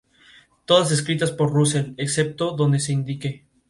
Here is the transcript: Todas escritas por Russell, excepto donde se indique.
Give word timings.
Todas 0.65 0.89
escritas 0.91 1.31
por 1.31 1.51
Russell, 1.53 1.93
excepto 1.95 2.53
donde 2.55 2.79
se 2.79 2.91
indique. 2.91 3.45